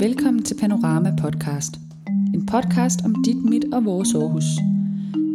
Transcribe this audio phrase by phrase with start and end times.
[0.00, 1.72] Velkommen til Panorama Podcast.
[2.34, 4.44] En podcast om dit, mit og vores Aarhus.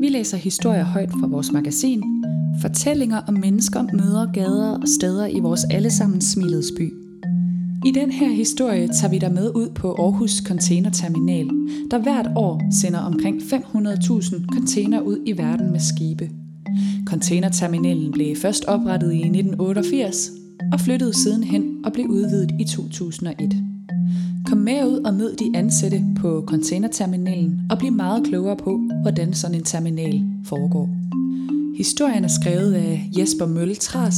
[0.01, 2.03] Vi læser historier højt fra vores magasin,
[2.61, 6.93] fortællinger om mennesker, møder, gader og steder i vores allesammen smilets by.
[7.85, 11.49] I den her historie tager vi dig med ud på Aarhus Containerterminal,
[11.91, 16.29] der hvert år sender omkring 500.000 container ud i verden med skibe.
[17.05, 20.31] Containerterminalen blev først oprettet i 1988
[20.73, 23.72] og flyttede sidenhen og blev udvidet i 2001.
[24.53, 29.33] Kom med ud og mød de ansatte på containerterminalen og bliv meget klogere på, hvordan
[29.33, 30.89] sådan en terminal foregår.
[31.77, 34.15] Historien er skrevet af Jesper Mølle Tras.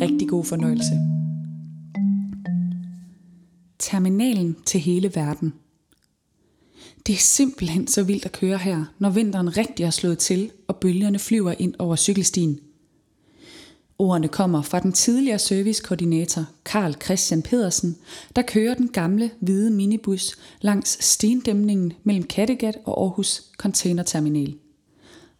[0.00, 0.92] Rigtig god fornøjelse.
[3.78, 5.52] Terminalen til hele verden.
[7.06, 10.76] Det er simpelthen så vildt at køre her, når vinteren rigtig har slået til, og
[10.76, 12.60] bølgerne flyver ind over cykelstien.
[13.98, 17.96] Ordene kommer fra den tidligere servicekoordinator Karl Christian Pedersen,
[18.36, 24.54] der kører den gamle hvide minibus langs stendæmningen mellem Kattegat og Aarhus Containerterminal.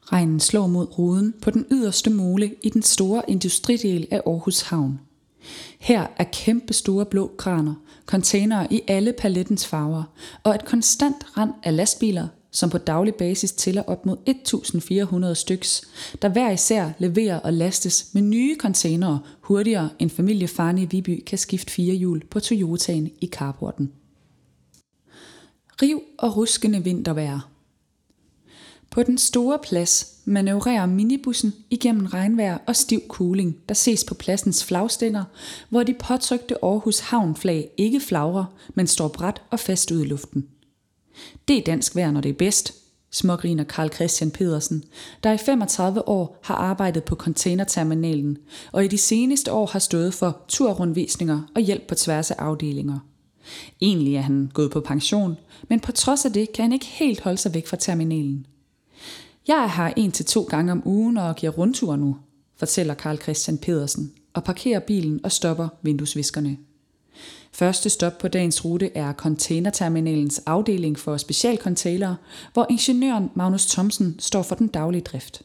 [0.00, 5.00] Regnen slår mod ruden på den yderste mole i den store industridel af Aarhus Havn.
[5.78, 7.74] Her er kæmpe store blå kraner,
[8.06, 10.02] containere i alle palettens farver
[10.42, 15.82] og et konstant rand af lastbiler, som på daglig basis tæller op mod 1400 styks,
[16.22, 21.38] der hver især leverer og lastes med nye containere hurtigere end familiefarne i Viby kan
[21.38, 23.92] skifte fire hjul på Toyotaen i carporten.
[25.82, 27.50] Riv og ruskende vintervejr.
[28.90, 34.64] På den store plads manøvrerer minibussen igennem regnvejr og stiv kuling, der ses på pladsens
[34.64, 35.24] flagstænger,
[35.68, 40.46] hvor de påtrykte Aarhus Havnflag ikke flagrer, men står bræt og fast ud i luften.
[41.48, 42.74] Det er dansk vejr, når det er bedst,
[43.10, 44.84] smågriner Karl Christian Pedersen,
[45.22, 48.38] der i 35 år har arbejdet på containerterminalen,
[48.72, 52.98] og i de seneste år har stået for turrundvisninger og hjælp på tværs af afdelinger.
[53.80, 55.36] Egentlig er han gået på pension,
[55.68, 58.46] men på trods af det kan han ikke helt holde sig væk fra terminalen.
[59.48, 62.16] Jeg er her en til to gange om ugen og giver rundtur nu,
[62.56, 66.56] fortæller Karl Christian Pedersen og parkerer bilen og stopper vinduesviskerne.
[67.56, 72.16] Første stop på dagens rute er containerterminalens afdeling for specialcontainere,
[72.52, 75.42] hvor ingeniøren Magnus Thomsen står for den daglige drift.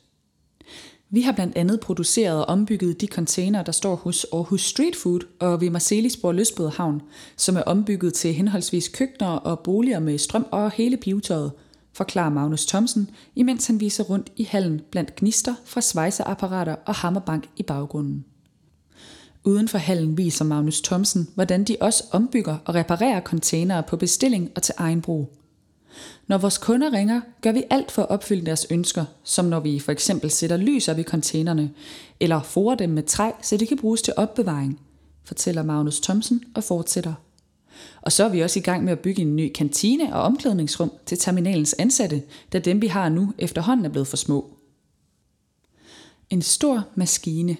[1.09, 5.19] Vi har blandt andet produceret og ombygget de container, der står hos Aarhus Street Food
[5.39, 7.01] og ved Marcelisborg Løsbådhavn,
[7.37, 11.51] som er ombygget til henholdsvis køkkener og boliger med strøm og hele pivetøjet,
[11.93, 17.49] forklarer Magnus Thomsen, imens han viser rundt i hallen blandt gnister fra svejseapparater og hammerbank
[17.57, 18.25] i baggrunden.
[19.43, 24.51] Uden for hallen viser Magnus Thomsen, hvordan de også ombygger og reparerer containere på bestilling
[24.55, 25.33] og til egen brug.
[26.27, 29.79] Når vores kunder ringer, gør vi alt for at opfylde deres ønsker, som når vi
[29.79, 31.71] for eksempel sætter lys op i containerne,
[32.19, 34.79] eller forer dem med træ, så de kan bruges til opbevaring,
[35.23, 37.13] fortæller Magnus Thomsen og fortsætter.
[38.01, 40.91] Og så er vi også i gang med at bygge en ny kantine og omklædningsrum
[41.05, 44.57] til terminalens ansatte, da dem vi har nu efterhånden er blevet for små.
[46.29, 47.57] En stor maskine.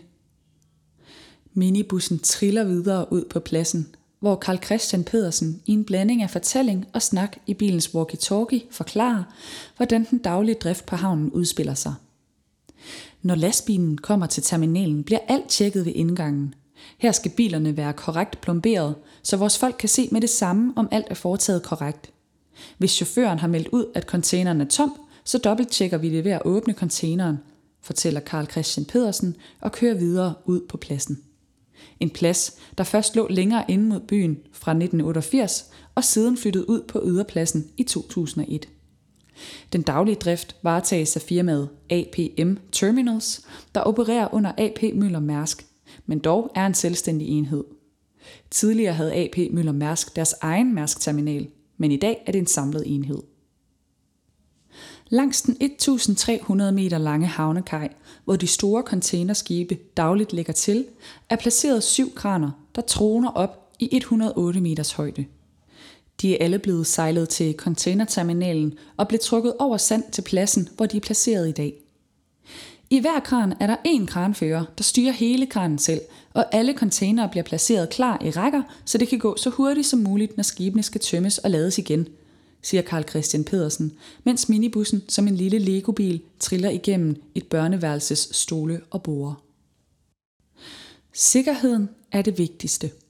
[1.53, 6.85] Minibussen triller videre ud på pladsen, hvor Karl Christian Pedersen i en blanding af fortælling
[6.94, 9.23] og snak i bilens walkie-talkie forklarer,
[9.78, 11.94] hvordan den daglige drift på havnen udspiller sig.
[13.22, 16.53] Når lastbilen kommer til terminalen, bliver alt tjekket ved indgangen,
[16.97, 20.88] her skal bilerne være korrekt plomberet, så vores folk kan se med det samme, om
[20.91, 22.11] alt er foretaget korrekt.
[22.78, 26.41] Hvis chaufføren har meldt ud, at containeren er tom, så dobbelttjekker vi det ved at
[26.45, 27.38] åbne containeren,
[27.81, 31.19] fortæller Karl Christian Pedersen og kører videre ud på pladsen.
[32.00, 36.81] En plads, der først lå længere inde mod byen fra 1988 og siden flyttede ud
[36.88, 38.69] på yderpladsen i 2001.
[39.74, 43.41] Den daglige drift varetages af firmaet APM Terminals,
[43.75, 45.66] der opererer under AP Møller Mærsk,
[46.06, 47.64] men dog er en selvstændig enhed.
[48.52, 51.47] Tidligere havde AP Møller Mærsk deres egen Mærsk-terminal,
[51.78, 53.20] men i dag er det en samlet enhed.
[55.13, 57.89] Langs den 1300 meter lange havnekaj,
[58.25, 60.85] hvor de store containerskibe dagligt ligger til,
[61.29, 65.25] er placeret syv kraner, der troner op i 108 meters højde.
[66.22, 70.85] De er alle blevet sejlet til containerterminalen og blev trukket over sand til pladsen, hvor
[70.85, 71.73] de er placeret i dag.
[72.90, 76.02] I hver kran er der én kranfører, der styrer hele kranen selv,
[76.34, 79.99] og alle containere bliver placeret klar i rækker, så det kan gå så hurtigt som
[79.99, 82.07] muligt, når skibene skal tømmes og lades igen,
[82.61, 83.91] siger Karl Christian Pedersen,
[84.23, 89.35] mens minibussen som en lille legobil triller igennem et børneværelses stole og borde.
[91.13, 92.91] Sikkerheden er det vigtigste–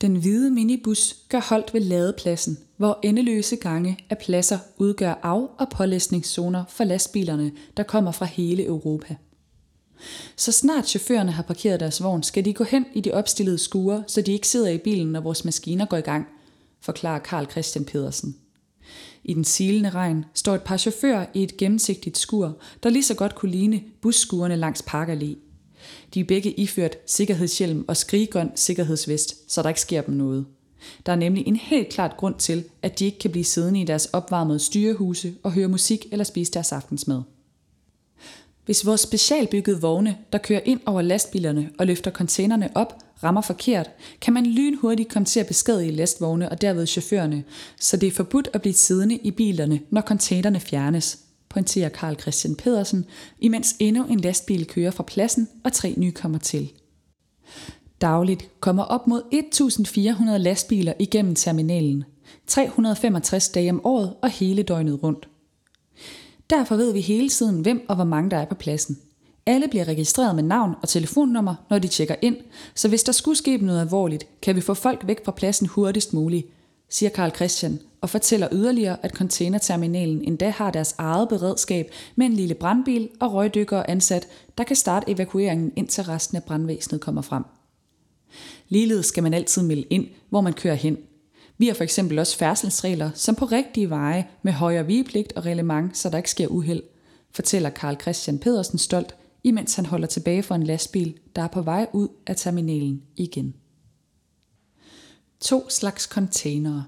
[0.00, 5.68] den hvide minibus gør holdt ved ladepladsen, hvor endeløse gange af pladser udgør af- og
[5.70, 9.16] pålæsningszoner for lastbilerne, der kommer fra hele Europa.
[10.36, 14.04] Så snart chaufførerne har parkeret deres vogn, skal de gå hen i de opstillede skure,
[14.06, 16.26] så de ikke sidder i bilen, når vores maskiner går i gang,
[16.80, 18.36] forklarer Karl Christian Pedersen.
[19.24, 23.14] I den silende regn står et par chauffører i et gennemsigtigt skur, der lige så
[23.14, 25.36] godt kunne ligne busskurene langs Parkallé.
[26.14, 30.46] De er begge iført sikkerhedshjelm og skriggrøn sikkerhedsvest, så der ikke sker dem noget.
[31.06, 33.84] Der er nemlig en helt klart grund til, at de ikke kan blive siddende i
[33.84, 37.22] deres opvarmede styrehuse og høre musik eller spise deres aftensmad.
[38.70, 43.90] Hvis vores specialbyggede vogne, der kører ind over lastbilerne og løfter containerne op, rammer forkert,
[44.20, 47.44] kan man lynhurtigt komme til at beskadige lastvogne og derved chaufførerne,
[47.80, 51.18] så det er forbudt at blive siddende i bilerne, når containerne fjernes,
[51.48, 53.04] pointerer Karl Christian Pedersen,
[53.38, 56.72] imens endnu en lastbil kører fra pladsen og tre nye kommer til.
[58.00, 59.22] Dagligt kommer op mod
[60.30, 62.04] 1.400 lastbiler igennem terminalen,
[62.46, 65.29] 365 dage om året og hele døgnet rundt.
[66.50, 68.98] Derfor ved vi hele tiden, hvem og hvor mange der er på pladsen.
[69.46, 72.36] Alle bliver registreret med navn og telefonnummer, når de tjekker ind,
[72.74, 76.12] så hvis der skulle ske noget alvorligt, kan vi få folk væk fra pladsen hurtigst
[76.12, 76.46] muligt,
[76.88, 82.32] siger Karl Christian og fortæller yderligere, at containerterminalen endda har deres eget beredskab med en
[82.32, 87.44] lille brandbil og røgdykkere ansat, der kan starte evakueringen indtil resten af brandvæsenet kommer frem.
[88.68, 90.96] Ligeledes skal man altid melde ind, hvor man kører hen.
[91.60, 95.98] Vi har for eksempel også færdselsregler, som på rigtige veje med højere vigepligt og reglement,
[95.98, 96.82] så der ikke sker uheld,
[97.30, 99.14] fortæller Karl Christian Pedersen stolt,
[99.44, 103.54] imens han holder tilbage for en lastbil, der er på vej ud af terminalen igen.
[105.40, 106.84] To slags containere.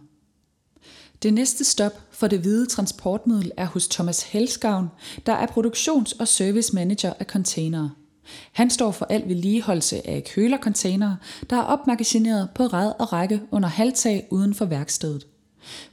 [1.22, 4.88] Det næste stop for det hvide transportmiddel er hos Thomas Helskavn,
[5.26, 7.90] der er produktions- og servicemanager af containere.
[8.52, 11.16] Han står for al vedligeholdelse af kølercontainere,
[11.50, 15.26] der er opmagasineret på ræd og række under halvtag uden for værkstedet.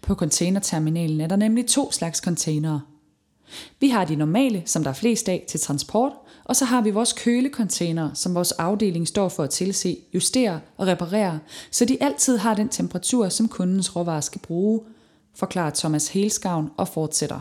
[0.01, 2.81] På containerterminalen er der nemlig to slags containere.
[3.79, 6.11] Vi har de normale, som der er flest af til transport,
[6.45, 10.87] og så har vi vores kølecontainer, som vores afdeling står for at tilse, justere og
[10.87, 11.39] reparere,
[11.71, 14.81] så de altid har den temperatur, som kundens råvarer skal bruge,
[15.35, 17.39] forklarer Thomas Helskavn og fortsætter.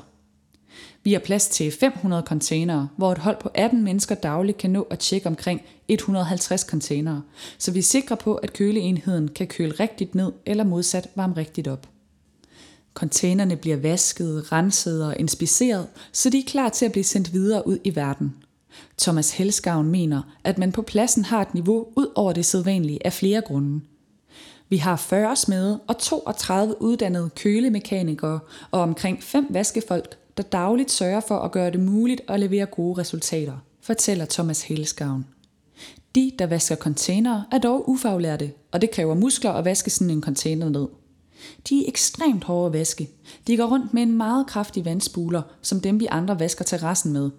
[1.04, 4.82] Vi har plads til 500 containere, hvor et hold på 18 mennesker dagligt kan nå
[4.82, 7.22] at tjekke omkring 150 containere,
[7.58, 11.68] så vi er sikre på, at køleenheden kan køle rigtigt ned eller modsat varme rigtigt
[11.68, 11.88] op.
[12.94, 17.66] Containerne bliver vasket, renset og inspiceret, så de er klar til at blive sendt videre
[17.66, 18.34] ud i verden.
[18.98, 23.12] Thomas Helskavn mener, at man på pladsen har et niveau ud over det sædvanlige af
[23.12, 23.80] flere grunde.
[24.68, 28.40] Vi har 40 smede og 32 uddannede kølemekanikere
[28.70, 33.00] og omkring 5 vaskefolk, der dagligt sørger for at gøre det muligt at levere gode
[33.00, 35.26] resultater, fortæller Thomas Helskavn.
[36.14, 40.22] De, der vasker containere, er dog ufaglærte, og det kræver muskler at vaske sådan en
[40.22, 40.86] container ned.
[41.68, 43.10] De er ekstremt hårde at vaske.
[43.46, 47.30] De går rundt med en meget kraftig vandspuler, som dem vi andre vasker terrassen med.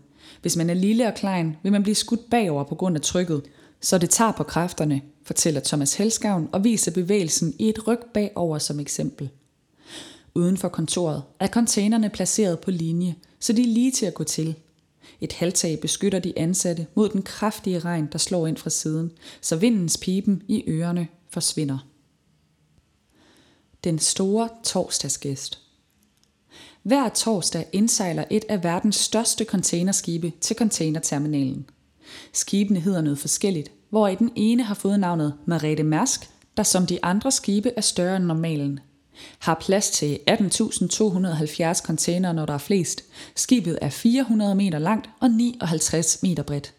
[0.42, 3.42] Hvis man er lille og klein, vil man blive skudt bagover på grund af trykket,
[3.82, 8.58] så det tager på kræfterne, fortæller Thomas Helskavn og viser bevægelsen i et ryg bagover
[8.58, 9.30] som eksempel.
[10.40, 14.24] Uden for kontoret er containerne placeret på linje, så de er lige til at gå
[14.24, 14.56] til.
[15.22, 19.56] Et halvtag beskytter de ansatte mod den kraftige regn, der slår ind fra siden, så
[19.56, 21.78] vindens pipen i ørerne forsvinder.
[23.84, 25.62] Den store torsdagsgæst.
[26.84, 31.70] Hver torsdag indsejler et af verdens største containerskibe til containerterminalen.
[32.34, 36.86] Skibene hedder noget forskelligt, hvor i den ene har fået navnet Marete Mærsk, der som
[36.86, 38.80] de andre skibe er større end normalen,
[39.40, 43.04] har plads til 18.270 containere, når der er flest.
[43.36, 46.74] Skibet er 400 meter langt og 59 meter bredt.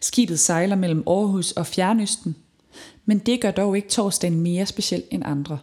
[0.00, 2.36] Skibet sejler mellem Aarhus og Fjernøsten,
[3.04, 5.58] men det gør dog ikke torsdagen mere speciel end andre.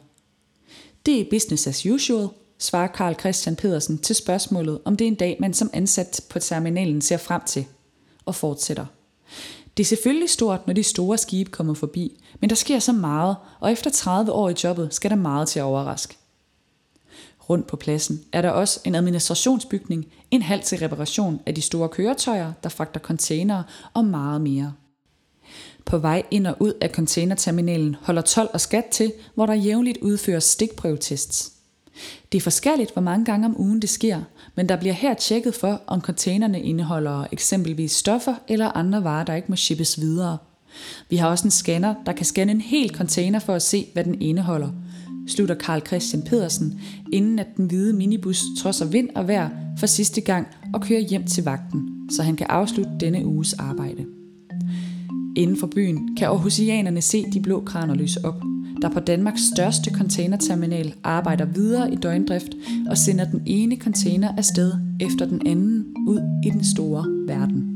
[1.06, 2.28] Det er business as usual,
[2.60, 6.40] svarer Karl Christian Pedersen til spørgsmålet, om det er en dag, man som ansat på
[6.40, 7.66] terminalen ser frem til,
[8.26, 8.86] og fortsætter.
[9.78, 13.36] Det er selvfølgelig stort, når de store skibe kommer forbi, men der sker så meget,
[13.60, 16.18] og efter 30 år i jobbet skal der meget til at overraske.
[17.50, 21.90] Rundt på pladsen er der også en administrationsbygning, en halv til reparation af de store
[21.90, 24.74] køretøjer, der fragter containere og meget mere.
[25.86, 29.98] På vej ind og ud af containerterminalen holder 12 og skat til, hvor der jævnligt
[29.98, 31.59] udføres stikprøvetests.
[32.32, 34.22] Det er forskelligt, hvor mange gange om ugen det sker,
[34.56, 39.36] men der bliver her tjekket for, om containerne indeholder eksempelvis stoffer eller andre varer, der
[39.36, 40.38] ikke må shippes videre.
[41.10, 44.04] Vi har også en scanner, der kan scanne en hel container for at se, hvad
[44.04, 44.70] den indeholder.
[45.28, 46.82] Slutter Karl Christian Pedersen,
[47.14, 51.26] inden at den hvide minibus trodser vind og vejr for sidste gang og kører hjem
[51.26, 54.06] til vagten, så han kan afslutte denne uges arbejde.
[55.36, 58.42] Inden for byen kan Aarhusianerne se de blå kraner lyse op–
[58.82, 62.52] der på Danmarks største containerterminal arbejder videre i døgndrift
[62.90, 67.69] og sender den ene container afsted efter den anden ud i den store verden.